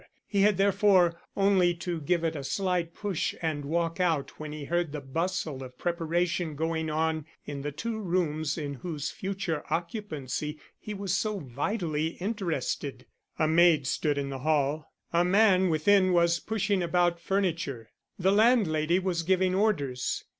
[0.25, 4.63] He had, therefore, only to give it a slight push and walk out when he
[4.65, 10.57] heard the bustle of preparation going on in the two rooms in whose future occupancy
[10.79, 13.05] he was so vitally interested.
[13.37, 14.91] A maid stood in the hall.
[15.13, 17.91] A man within was pushing about furniture.
[18.17, 20.23] The landlady was giving orders.